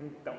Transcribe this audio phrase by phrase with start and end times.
[0.00, 0.34] Então,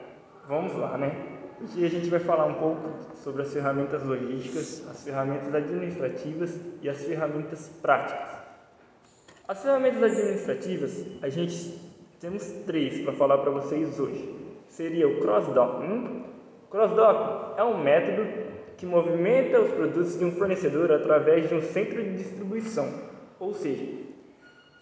[0.48, 1.16] vamos lá, né?
[1.61, 6.89] Hoje a gente vai falar um pouco sobre as ferramentas logísticas, as ferramentas administrativas e
[6.89, 8.36] as ferramentas práticas.
[9.47, 11.79] As ferramentas administrativas, a gente
[12.20, 14.29] temos três para falar para vocês hoje.
[14.68, 16.26] Seria o cross-docking.
[16.70, 18.28] Cross-docking é um método
[18.76, 22.92] que movimenta os produtos de um fornecedor através de um centro de distribuição,
[23.40, 23.86] ou seja,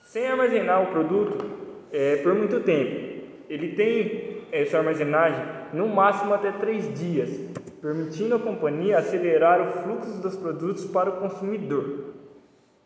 [0.05, 1.45] sem armazenar o produto
[1.91, 3.13] é, por muito tempo.
[3.49, 4.22] Ele tem
[4.53, 5.43] essa armazenagem
[5.73, 7.29] no máximo até três dias,
[7.81, 12.13] permitindo à companhia acelerar o fluxo dos produtos para o consumidor.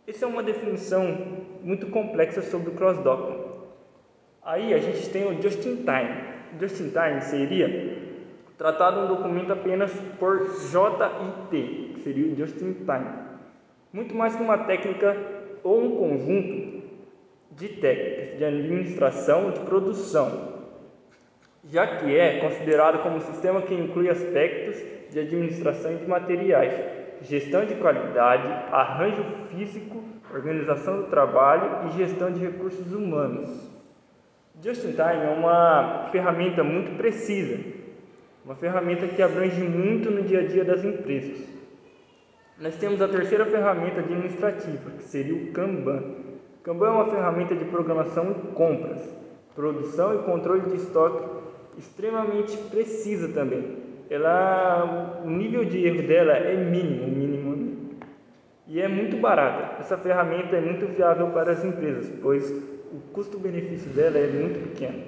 [0.08, 3.48] Essa é uma definição muito complexa sobre o cross-docking.
[4.42, 6.38] Aí a gente tem o just-in-time.
[6.58, 7.98] Just-in-time seria
[8.58, 13.28] tratado um documento apenas por JIT, que seria o just-in-time.
[13.92, 15.18] Muito mais que uma técnica
[15.64, 16.88] ou um conjunto
[17.52, 20.57] de técnicas de administração de produção,
[21.70, 24.82] já que é considerado como um sistema que inclui aspectos
[25.12, 26.74] de administração de materiais,
[27.22, 33.50] gestão de qualidade, arranjo físico, organização do trabalho e gestão de recursos humanos.
[34.62, 37.60] Just in Time é uma ferramenta muito precisa,
[38.44, 41.48] uma ferramenta que abrange muito no dia a dia das empresas.
[42.60, 46.16] Nós temos a terceira ferramenta administrativa, que seria o Kanban.
[46.64, 49.16] Kanban é uma ferramenta de programação e compras,
[49.54, 51.37] produção e controle de estoque
[51.78, 53.78] extremamente precisa também.
[54.10, 57.48] Ela, o nível de erro dela é mínimo, mínimo,
[58.68, 59.80] e é muito barata.
[59.80, 62.50] Essa ferramenta é muito viável para as empresas, pois
[62.92, 65.04] o custo-benefício dela é muito pequeno.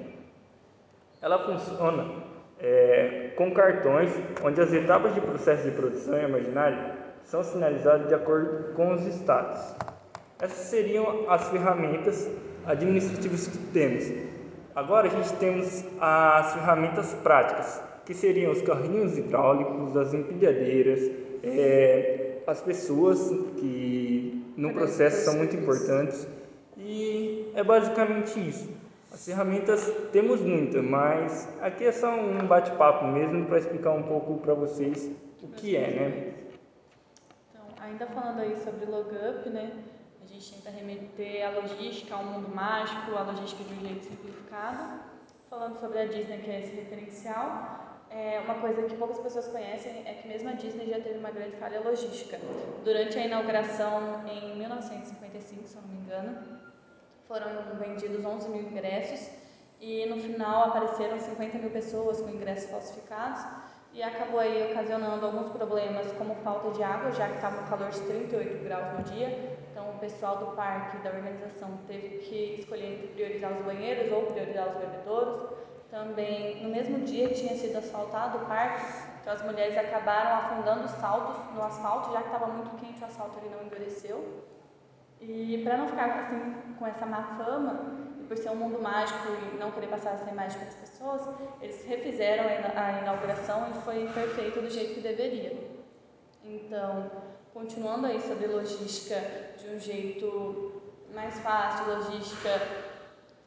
[1.20, 2.06] Ela funciona
[2.58, 4.10] é, com cartões,
[4.42, 6.82] onde as etapas de processo de produção e armazenagem
[7.24, 9.60] são sinalizadas de acordo com os estados.
[10.40, 12.30] Essas seriam as ferramentas
[12.66, 14.04] administrativas que temos.
[14.74, 21.10] Agora a gente temos as ferramentas práticas, que seriam os carrinhos hidráulicos, as empilhadeiras,
[21.42, 23.18] é, as pessoas
[23.56, 26.26] que no processo são muito importantes
[26.76, 28.68] e é basicamente isso.
[29.12, 34.38] As ferramentas temos muitas, mas aqui é só um bate-papo mesmo para explicar um pouco
[34.38, 35.10] para vocês
[35.42, 36.32] o que é, né?
[37.50, 39.72] Então, ainda falando aí sobre logup, né?
[40.22, 45.00] A gente tenta remeter a logística ao mundo mágico, a logística de um jeito simplificado.
[45.48, 50.02] Falando sobre a Disney, que é esse referencial, é uma coisa que poucas pessoas conhecem
[50.06, 52.38] é que mesmo a Disney já teve uma grande falha logística.
[52.84, 56.60] Durante a inauguração em 1955, se eu não me engano,
[57.26, 57.48] foram
[57.78, 59.30] vendidos 11 mil ingressos
[59.80, 63.40] e no final apareceram 50 mil pessoas com ingressos falsificados
[63.92, 67.90] e acabou aí ocasionando alguns problemas como falta de água, já que estava um calor
[67.90, 72.94] de 38 graus no dia, então o pessoal do parque, da organização, teve que escolher
[72.94, 75.50] entre priorizar os banheiros ou priorizar os bebedouros.
[75.90, 78.86] Também, no mesmo dia tinha sido asfaltado o parque,
[79.20, 83.06] então as mulheres acabaram afundando os saltos no asfalto, já que estava muito quente, o
[83.06, 84.44] asfalto ele não endureceu.
[85.20, 87.98] E para não ficar assim com essa má fama,
[88.30, 91.20] por ser um mundo mágico e não querer passar essa imagem para as pessoas,
[91.60, 92.44] eles refizeram
[92.76, 95.52] a inauguração e foi perfeito do jeito que deveria.
[96.44, 97.10] Então,
[97.52, 99.20] continuando aí sobre logística
[99.58, 100.80] de um jeito
[101.12, 102.50] mais fácil, logística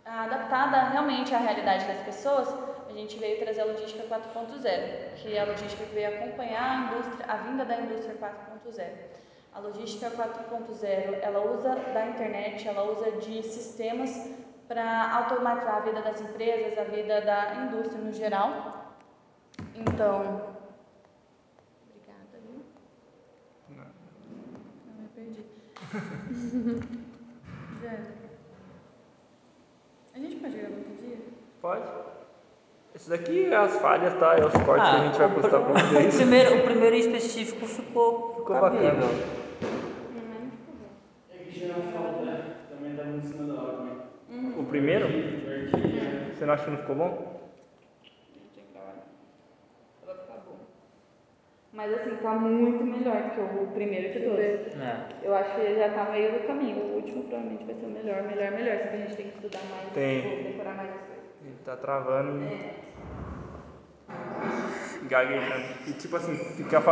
[0.03, 2.53] adaptada realmente à realidade das pessoas,
[2.89, 6.93] a gente veio trazer a logística 4.0, que é a logística que veio acompanhar a
[6.93, 8.85] indústria, a vinda da indústria 4.0.
[9.53, 14.29] A logística 4.0, ela usa da internet, ela usa de sistemas
[14.73, 18.87] para automatizar a vida das empresas, a vida da indústria no geral.
[19.75, 20.41] Então,
[21.85, 22.63] obrigada, viu?
[23.69, 23.85] Não.
[24.87, 25.45] Não, eu perdi.
[27.81, 27.99] Zé.
[30.15, 31.17] A gente pode gravar outro dia?
[31.61, 31.83] Pode.
[32.95, 34.35] Esse daqui é as falhas, tá?
[34.37, 36.13] É os cortes Ah, que a gente vai postar pr- pra vocês.
[36.15, 38.89] O primeiro, o primeiro em específico ficou, Ficou cabível.
[38.91, 39.33] bacana.
[41.31, 42.55] É que tirar foto, né?
[42.69, 43.91] Também estava em cima da hora, né?
[44.57, 45.07] O primeiro?
[45.07, 46.31] Né?
[46.33, 47.33] Você não acha que não ficou bom?
[51.71, 54.39] Mas assim, tá muito melhor que o primeiro de todos.
[54.79, 55.07] É.
[55.23, 56.77] Eu acho que já tá meio do caminho.
[56.77, 58.77] O último provavelmente vai ser o melhor, melhor, melhor.
[58.77, 60.37] Só que a gente tem que estudar mais, Tem.
[60.37, 61.23] ou decorar mais as coisas.
[61.43, 62.73] Ele tá travando e É.
[65.07, 65.65] gaguejando.
[65.87, 66.85] E tipo assim, ficar fazendo.